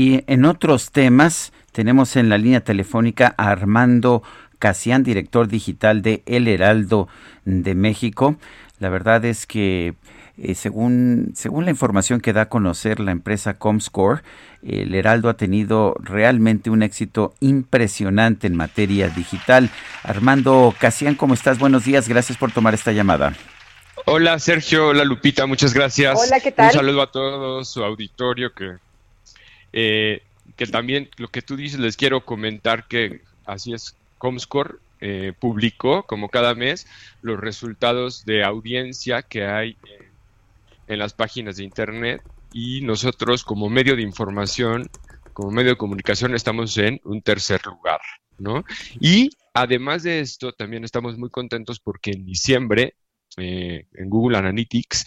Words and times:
Y 0.00 0.22
en 0.28 0.44
otros 0.44 0.92
temas, 0.92 1.52
tenemos 1.72 2.14
en 2.14 2.28
la 2.28 2.38
línea 2.38 2.60
telefónica 2.60 3.34
a 3.36 3.50
Armando 3.50 4.22
Casián, 4.60 5.02
director 5.02 5.48
digital 5.48 6.02
de 6.02 6.22
El 6.24 6.46
Heraldo 6.46 7.08
de 7.44 7.74
México. 7.74 8.36
La 8.78 8.90
verdad 8.90 9.24
es 9.24 9.44
que 9.44 9.96
eh, 10.40 10.54
según, 10.54 11.32
según 11.34 11.64
la 11.64 11.72
información 11.72 12.20
que 12.20 12.32
da 12.32 12.42
a 12.42 12.48
conocer 12.48 13.00
la 13.00 13.10
empresa 13.10 13.58
Comscore, 13.58 14.22
el 14.62 14.94
Heraldo 14.94 15.30
ha 15.30 15.36
tenido 15.36 15.96
realmente 15.98 16.70
un 16.70 16.84
éxito 16.84 17.34
impresionante 17.40 18.46
en 18.46 18.54
materia 18.54 19.08
digital. 19.08 19.68
Armando 20.04 20.72
Casián, 20.78 21.16
¿cómo 21.16 21.34
estás? 21.34 21.58
Buenos 21.58 21.84
días, 21.84 22.08
gracias 22.08 22.38
por 22.38 22.52
tomar 22.52 22.72
esta 22.72 22.92
llamada. 22.92 23.34
Hola 24.04 24.38
Sergio, 24.38 24.90
hola 24.90 25.04
Lupita, 25.04 25.46
muchas 25.46 25.74
gracias. 25.74 26.16
Hola, 26.24 26.38
¿qué 26.38 26.52
tal? 26.52 26.66
Un 26.66 26.72
saludo 26.72 27.02
a 27.02 27.10
todos, 27.10 27.68
su 27.68 27.82
auditorio, 27.82 28.54
que, 28.54 28.76
eh, 29.72 30.22
que 30.56 30.66
también 30.66 31.10
lo 31.16 31.28
que 31.28 31.42
tú 31.42 31.56
dices 31.56 31.80
les 31.80 31.96
quiero 31.96 32.24
comentar 32.24 32.88
que 32.88 33.22
así 33.44 33.72
es, 33.72 33.96
Comscore 34.18 34.76
eh, 35.00 35.32
publicó 35.38 36.04
como 36.04 36.28
cada 36.28 36.54
mes 36.54 36.86
los 37.22 37.38
resultados 37.38 38.24
de 38.24 38.44
audiencia 38.44 39.22
que 39.22 39.44
hay 39.44 39.76
en 39.84 40.08
en 40.88 40.98
las 40.98 41.12
páginas 41.12 41.56
de 41.56 41.64
Internet 41.64 42.22
y 42.52 42.80
nosotros 42.80 43.44
como 43.44 43.68
medio 43.68 43.94
de 43.94 44.02
información, 44.02 44.88
como 45.32 45.50
medio 45.50 45.70
de 45.70 45.76
comunicación, 45.76 46.34
estamos 46.34 46.76
en 46.78 47.00
un 47.04 47.22
tercer 47.22 47.64
lugar, 47.66 48.00
¿no? 48.38 48.64
Y 48.98 49.30
además 49.54 50.02
de 50.02 50.20
esto, 50.20 50.52
también 50.52 50.84
estamos 50.84 51.16
muy 51.18 51.30
contentos 51.30 51.78
porque 51.78 52.10
en 52.12 52.24
diciembre, 52.24 52.94
eh, 53.36 53.86
en 53.92 54.08
Google 54.08 54.38
Analytics, 54.38 55.06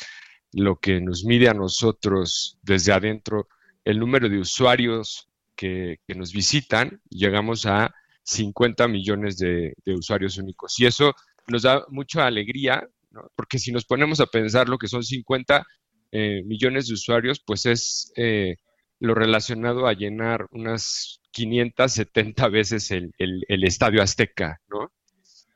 lo 0.54 0.78
que 0.78 1.02
nos 1.02 1.26
mide 1.26 1.50
a 1.50 1.54
nosotros 1.54 2.60
desde 2.62 2.94
adentro, 2.94 3.48
el 3.86 4.00
número 4.00 4.30
de 4.30 4.40
usuarios 4.40 5.28
que, 5.56 5.98
que 6.08 6.16
nos 6.16 6.32
visitan, 6.32 7.02
llegamos 7.10 7.66
a 7.66 7.94
50 8.24 8.88
millones 8.88 9.38
de, 9.38 9.74
de 9.86 9.94
usuarios 9.94 10.38
únicos. 10.38 10.80
Y 10.80 10.86
eso 10.86 11.14
nos 11.48 11.64
da 11.64 11.86
mucha 11.90 12.26
alegría 12.26 12.88
porque 13.36 13.60
si 13.60 13.72
nos 13.72 13.86
ponemos 13.86 14.20
a 14.20 14.26
pensar 14.26 14.70
lo 14.70 14.78
que 14.78 14.88
son 14.88 15.04
50 15.04 15.66
eh, 16.12 16.42
millones 16.46 16.88
de 16.88 16.94
usuarios, 16.94 17.42
pues 17.46 17.66
es 17.66 18.12
eh, 18.16 18.56
lo 19.00 19.16
relacionado 19.16 19.88
a 19.88 19.94
llenar 19.94 20.46
unas 20.52 21.22
570 21.32 22.48
veces 22.50 22.92
el, 22.92 23.12
el, 23.18 23.64
Estadio 23.64 24.02
Azteca, 24.02 24.60
¿no? 24.68 24.92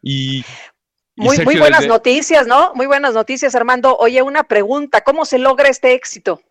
Y, 0.02 0.44
muy, 1.18 1.38
muy 1.40 1.58
buenas 1.58 1.88
noticias, 1.88 2.46
¿no? 2.46 2.74
Muy 2.76 2.88
buenas 2.88 3.14
noticias, 3.14 3.56
Armando. 3.56 3.96
Oye, 3.98 4.22
una 4.22 4.44
pregunta, 4.44 5.02
¿cómo 5.02 5.26
se 5.26 5.40
logra 5.40 5.70
este 5.70 5.94
éxito? 5.94 6.42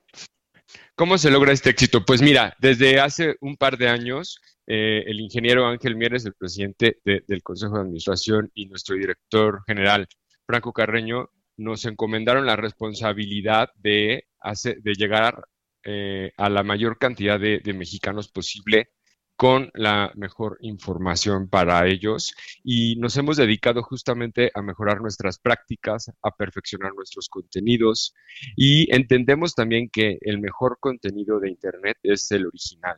¿Cómo 0.96 1.18
se 1.18 1.30
logra 1.30 1.52
este 1.52 1.70
éxito? 1.70 2.04
Pues 2.04 2.22
mira, 2.22 2.54
desde 2.60 3.00
hace 3.00 3.34
un 3.40 3.56
par 3.56 3.78
de 3.78 3.88
años, 3.88 4.40
eh, 4.68 5.02
el 5.06 5.18
ingeniero 5.20 5.66
Ángel 5.66 5.96
Mieres, 5.96 6.24
el 6.24 6.34
presidente 6.34 6.98
del 7.04 7.42
Consejo 7.42 7.74
de 7.74 7.80
Administración 7.80 8.52
y 8.54 8.66
nuestro 8.66 8.94
director 8.94 9.64
general, 9.66 10.06
Franco 10.46 10.72
Carreño, 10.72 11.30
nos 11.56 11.84
encomendaron 11.84 12.46
la 12.46 12.54
responsabilidad 12.54 13.70
de, 13.74 14.28
de 14.64 14.94
llegar 14.94 15.44
eh, 15.82 16.32
a 16.36 16.48
la 16.48 16.62
mayor 16.62 16.96
cantidad 16.96 17.40
de, 17.40 17.60
mexicanos 17.74 18.28
posible 18.28 18.90
con 19.36 19.70
la 19.74 20.12
mejor 20.14 20.58
información 20.60 21.48
para 21.48 21.86
ellos 21.86 22.34
y 22.62 22.96
nos 22.96 23.16
hemos 23.16 23.36
dedicado 23.36 23.82
justamente 23.82 24.50
a 24.54 24.62
mejorar 24.62 25.00
nuestras 25.00 25.38
prácticas, 25.38 26.10
a 26.22 26.30
perfeccionar 26.30 26.92
nuestros 26.94 27.28
contenidos 27.28 28.14
y 28.56 28.94
entendemos 28.94 29.54
también 29.54 29.88
que 29.90 30.18
el 30.20 30.38
mejor 30.40 30.78
contenido 30.80 31.40
de 31.40 31.50
Internet 31.50 31.98
es 32.02 32.30
el 32.30 32.46
original, 32.46 32.96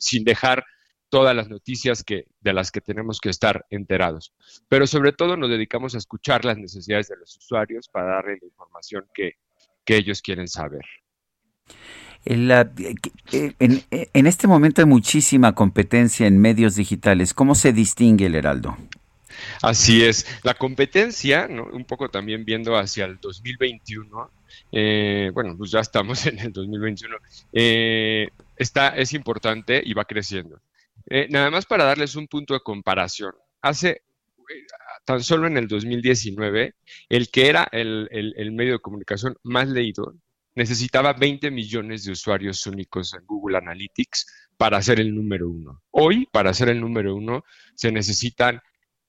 sin 0.00 0.24
dejar 0.24 0.64
todas 1.08 1.36
las 1.36 1.48
noticias 1.48 2.04
de 2.06 2.52
las 2.52 2.70
que 2.70 2.80
tenemos 2.80 3.20
que 3.20 3.30
estar 3.30 3.64
enterados. 3.70 4.34
Pero 4.68 4.86
sobre 4.86 5.12
todo 5.12 5.36
nos 5.36 5.50
dedicamos 5.50 5.94
a 5.94 5.98
escuchar 5.98 6.44
las 6.44 6.58
necesidades 6.58 7.08
de 7.08 7.16
los 7.16 7.36
usuarios 7.36 7.88
para 7.88 8.16
darle 8.16 8.38
la 8.40 8.46
información 8.46 9.06
que, 9.14 9.34
ellos 9.88 10.20
quieren 10.20 10.48
saber. 10.48 10.84
En, 12.26 14.26
este 14.26 14.48
momento 14.48 14.82
hay 14.82 14.86
muchísima 14.86 15.54
competencia 15.54 16.26
en 16.26 16.38
medios 16.38 16.74
digitales. 16.74 17.32
¿Cómo 17.32 17.54
se 17.54 17.72
distingue 17.72 18.26
el 18.26 18.34
Heraldo? 18.34 18.76
Así 19.62 20.04
es. 20.04 20.26
La 20.42 20.54
competencia, 20.54 21.48
un 21.48 21.84
poco 21.84 22.08
también 22.08 22.44
viendo 22.44 22.76
hacia 22.76 23.04
el 23.04 23.18
2021, 23.20 24.30
eh, 24.72 25.30
bueno, 25.32 25.56
pues 25.56 25.70
ya 25.70 25.80
estamos 25.80 26.26
en 26.26 26.40
el 26.40 26.52
2021, 26.52 27.16
eh, 27.52 28.28
está, 28.56 28.88
es 28.88 29.12
importante 29.12 29.80
y 29.84 29.94
va 29.94 30.04
creciendo. 30.04 30.60
Eh, 31.08 31.28
nada 31.30 31.50
más 31.50 31.66
para 31.66 31.84
darles 31.84 32.16
un 32.16 32.26
punto 32.26 32.54
de 32.54 32.60
comparación. 32.60 33.32
Hace 33.62 33.90
eh, 33.90 34.66
tan 35.04 35.22
solo 35.22 35.46
en 35.46 35.56
el 35.56 35.68
2019, 35.68 36.74
el 37.08 37.30
que 37.30 37.48
era 37.48 37.68
el, 37.70 38.08
medio 38.52 38.72
de 38.72 38.78
comunicación 38.80 39.36
más 39.44 39.68
leído 39.68 40.14
necesitaba 40.56 41.12
20 41.12 41.50
millones 41.50 42.04
de 42.04 42.12
usuarios 42.12 42.66
únicos 42.66 43.14
en 43.14 43.24
Google 43.24 43.58
Analytics 43.58 44.50
para 44.56 44.82
ser 44.82 44.98
el 44.98 45.14
número 45.14 45.48
uno. 45.48 45.82
Hoy, 45.90 46.26
para 46.32 46.52
ser 46.52 46.70
el 46.70 46.80
número 46.80 47.14
uno, 47.14 47.44
se 47.74 47.92
necesitan 47.92 48.60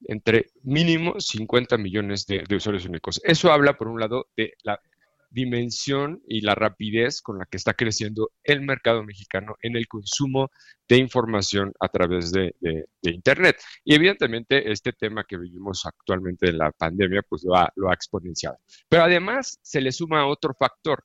entre 0.07 0.51
mínimo 0.61 1.19
50 1.19 1.77
millones 1.77 2.27
de 2.27 2.55
usuarios 2.55 2.85
únicos. 2.85 3.19
Eso 3.23 3.51
habla, 3.51 3.77
por 3.77 3.87
un 3.87 3.99
lado, 3.99 4.27
de 4.35 4.53
la 4.61 4.79
dimensión 5.29 6.21
y 6.27 6.41
la 6.41 6.55
rapidez 6.55 7.21
con 7.21 7.37
la 7.37 7.45
que 7.45 7.57
está 7.57 7.73
creciendo 7.73 8.31
el 8.43 8.61
mercado 8.61 9.03
mexicano 9.03 9.55
en 9.61 9.75
el 9.75 9.87
consumo 9.87 10.49
de 10.87 10.97
información 10.97 11.73
a 11.79 11.89
través 11.89 12.31
de, 12.31 12.53
Internet. 13.01 13.57
Y 13.85 13.95
evidentemente 13.95 14.71
este 14.71 14.91
tema 14.93 15.23
que 15.23 15.37
vivimos 15.37 15.85
actualmente 15.85 16.47
de 16.47 16.53
la 16.53 16.71
pandemia, 16.71 17.21
pues 17.27 17.43
lo 17.43 17.55
ha, 17.55 17.71
lo 17.75 17.89
ha 17.89 17.93
exponenciado. 17.93 18.57
Pero 18.89 19.03
además 19.03 19.59
se 19.61 19.81
le 19.81 19.91
suma 19.91 20.27
otro 20.27 20.53
factor. 20.53 21.03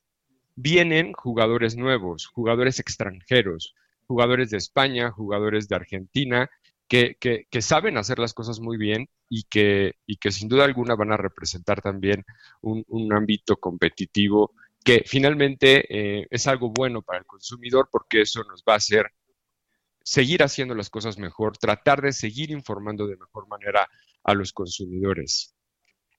Vienen 0.55 1.13
jugadores 1.13 1.77
nuevos, 1.77 2.27
jugadores 2.27 2.79
extranjeros, 2.79 3.75
jugadores 4.07 4.51
de 4.51 4.59
España, 4.59 5.11
jugadores 5.11 5.69
de 5.69 5.77
Argentina, 5.77 6.51
que, 6.89 7.61
saben 7.61 7.97
hacer 7.97 8.19
las 8.19 8.35
cosas 8.35 8.61
muy 8.61 8.77
bien 8.77 9.09
y 9.29 9.45
que, 9.45 9.95
y 10.07 10.17
que 10.17 10.31
sin 10.31 10.49
duda 10.49 10.65
alguna 10.65 10.95
van 10.95 11.13
a 11.13 11.17
representar 11.17 11.81
también 11.81 12.25
un, 12.61 13.13
ámbito 13.13 13.57
competitivo 13.57 14.53
que 14.85 15.05
finalmente 15.07 15.87
eh, 15.89 16.27
es 16.31 16.47
algo 16.47 16.71
bueno 16.71 17.03
para 17.03 17.21
el 17.21 17.25
consumidor 17.25 17.89
porque 17.91 18.23
eso 18.23 18.45
nos 18.45 18.63
va 18.69 18.75
a 18.75 18.77
hacer 18.77 19.07
seguir 20.05 20.43
haciendo 20.43 20.75
las 20.75 20.91
cosas 20.91 21.19
mejor, 21.19 21.57
tratar 21.57 22.03
de 22.03 22.13
seguir 22.13 22.51
informando 22.51 23.07
de 23.07 23.17
mejor 23.17 23.47
manera 23.49 23.89
a 24.25 24.35
los 24.35 24.53
consumidores. 24.53 25.55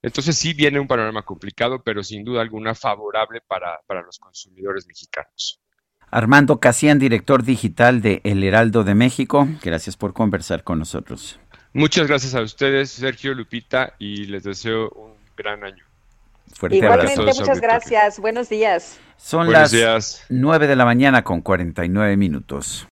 Entonces 0.04 0.38
sí 0.38 0.54
viene 0.54 0.80
un 0.80 0.88
panorama 0.88 1.24
complicado, 1.24 1.82
pero 1.82 2.04
sin 2.04 2.26
duda 2.26 2.42
alguna 2.42 2.76
favorable 2.76 3.42
para, 3.48 3.80
para 3.88 4.02
los 4.02 4.20
consumidores 4.20 4.86
mexicanos. 4.86 5.62
Armando 6.12 6.60
Casian, 6.60 7.00
director 7.00 7.44
digital 7.44 8.02
de 8.02 8.22
El 8.24 8.44
Heraldo 8.44 8.84
de 8.84 8.94
México, 8.94 9.48
gracias 9.64 9.98
por 9.98 10.14
conversar 10.14 10.64
con 10.64 10.78
nosotros. 10.78 11.40
Muchas 11.72 12.08
gracias 12.08 12.36
a 12.36 12.42
ustedes, 12.42 12.92
Sergio 12.92 13.34
Lupita, 13.34 13.96
y 13.98 14.26
les 14.26 14.44
deseo 14.44 14.90
un 14.90 15.14
gran 15.36 15.64
año. 15.64 15.84
Fuerte 16.54 16.78
Igualmente, 16.78 17.24
muchas 17.24 17.62
gracias. 17.62 18.20
Buenos 18.20 18.50
días. 18.50 19.00
Son 19.18 19.52
las 19.52 20.26
nueve 20.30 20.68
de 20.68 20.76
la 20.76 20.86
mañana 20.86 21.24
con 21.24 21.42
49 21.42 22.18
minutos. 22.18 22.88